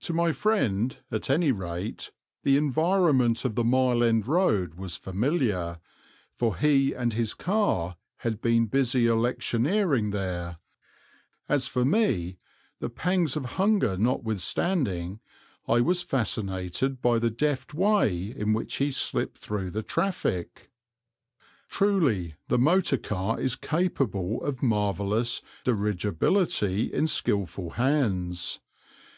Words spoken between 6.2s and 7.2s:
for he and